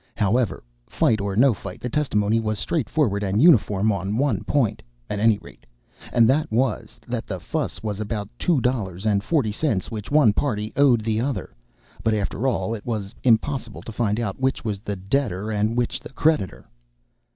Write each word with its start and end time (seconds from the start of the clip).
However, 0.17 0.63
fight 0.89 1.21
or 1.21 1.35
no 1.35 1.53
fight, 1.53 1.79
the 1.79 1.87
testimony 1.87 2.39
was 2.39 2.57
straightforward 2.57 3.21
and 3.21 3.39
uniform 3.39 3.91
on 3.91 4.17
one 4.17 4.43
point, 4.43 4.81
at 5.11 5.19
any 5.19 5.37
rate, 5.37 5.63
and 6.11 6.27
that 6.27 6.51
was, 6.51 6.99
that 7.07 7.27
the 7.27 7.39
fuss 7.39 7.83
was 7.83 7.99
about 7.99 8.27
two 8.39 8.59
dollars 8.61 9.05
and 9.05 9.23
forty 9.23 9.51
cents, 9.51 9.91
which 9.91 10.09
one 10.09 10.33
party 10.33 10.73
owed 10.75 11.01
the 11.01 11.19
other, 11.21 11.53
but 12.01 12.15
after 12.15 12.47
all, 12.47 12.73
it 12.73 12.83
was 12.83 13.13
impossible 13.23 13.83
to 13.83 13.91
find 13.91 14.19
out 14.19 14.39
which 14.41 14.65
was 14.65 14.79
the 14.79 14.95
debtor 14.95 15.51
and 15.51 15.77
which 15.77 15.99
the 15.99 16.09
creditor. 16.13 16.67